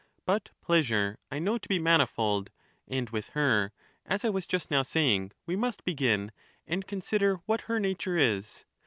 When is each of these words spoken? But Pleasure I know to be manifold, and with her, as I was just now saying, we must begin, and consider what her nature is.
But 0.25 0.49
Pleasure 0.61 1.19
I 1.31 1.37
know 1.37 1.59
to 1.59 1.69
be 1.69 1.77
manifold, 1.77 2.49
and 2.87 3.07
with 3.11 3.29
her, 3.37 3.71
as 4.03 4.25
I 4.25 4.29
was 4.31 4.47
just 4.47 4.71
now 4.71 4.81
saying, 4.81 5.31
we 5.45 5.55
must 5.55 5.83
begin, 5.83 6.31
and 6.65 6.87
consider 6.87 7.35
what 7.45 7.61
her 7.69 7.79
nature 7.79 8.17
is. 8.17 8.65